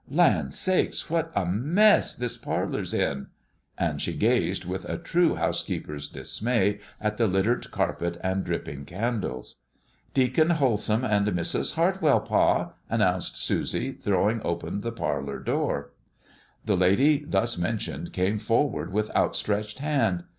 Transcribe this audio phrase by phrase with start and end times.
[0.09, 3.27] Land sakes, what a mess this parlor's in!"
[3.77, 9.57] And she gazed with a true housekeeper's dismay at the littered carpet and dripping candles.
[10.15, 11.75] "Deacon Holsum and Mrs.
[11.75, 15.91] Hartwell, Pa!" announced Susie, throwing open the parlor door.
[16.65, 20.23] The lady thus mentioned came forward with outstretched hand.